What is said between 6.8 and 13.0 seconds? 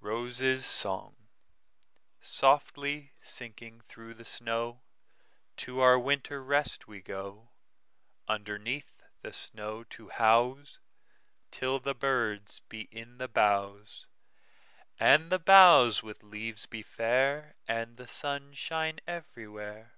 we go, Underneath the snow to houseTill the birds be